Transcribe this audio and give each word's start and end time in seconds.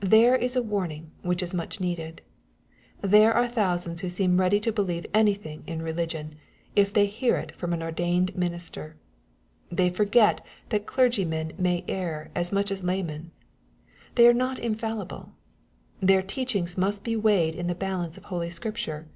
This 0.00 0.40
is 0.40 0.56
a 0.56 0.62
warning 0.62 1.10
which 1.20 1.42
is 1.42 1.52
much 1.52 1.78
needed. 1.78 2.22
There 3.02 3.34
are 3.34 3.46
thousands 3.46 4.00
who 4.00 4.08
seem 4.08 4.40
ready 4.40 4.60
to 4.60 4.72
believe 4.72 5.04
anything 5.12 5.62
in 5.66 5.82
religion, 5.82 6.36
if 6.74 6.90
they 6.90 7.04
hear 7.04 7.36
it 7.36 7.54
from 7.54 7.74
an 7.74 7.82
ordained 7.82 8.34
minister. 8.34 8.96
They 9.70 9.90
forget 9.90 10.40
that 10.70 10.86
clergymen 10.86 11.52
may 11.58 11.84
err 11.86 12.30
as 12.34 12.50
much 12.50 12.70
as 12.70 12.82
laymen. 12.82 13.30
They 14.14 14.26
are 14.26 14.32
not 14.32 14.58
infallible. 14.58 15.32
Their 16.00 16.22
teaching 16.22 16.66
must 16.78 17.04
be 17.04 17.14
weighed 17.14 17.54
in 17.54 17.66
the 17.66 17.74
balance 17.74 18.16
of 18.16 18.24
Holy 18.24 18.48
Scripture. 18.48 19.06